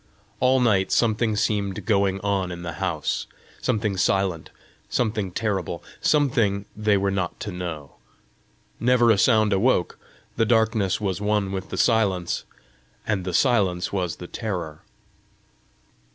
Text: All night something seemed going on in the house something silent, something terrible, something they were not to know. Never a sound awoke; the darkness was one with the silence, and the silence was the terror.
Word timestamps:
All 0.39 0.59
night 0.59 0.91
something 0.91 1.35
seemed 1.35 1.85
going 1.85 2.19
on 2.21 2.51
in 2.51 2.63
the 2.63 2.71
house 2.81 3.27
something 3.61 3.97
silent, 3.97 4.49
something 4.89 5.29
terrible, 5.31 5.83
something 6.01 6.65
they 6.75 6.97
were 6.97 7.11
not 7.11 7.39
to 7.41 7.51
know. 7.51 7.97
Never 8.79 9.11
a 9.11 9.17
sound 9.19 9.53
awoke; 9.53 9.99
the 10.37 10.45
darkness 10.47 10.99
was 10.99 11.21
one 11.21 11.51
with 11.51 11.69
the 11.69 11.77
silence, 11.77 12.45
and 13.05 13.25
the 13.25 13.33
silence 13.35 13.93
was 13.93 14.15
the 14.15 14.25
terror. 14.25 14.81